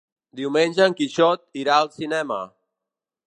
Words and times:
Diumenge 0.37 0.87
en 0.91 0.95
Quixot 1.01 1.45
irà 1.65 1.77
al 1.83 1.91
cinema. 1.99 2.39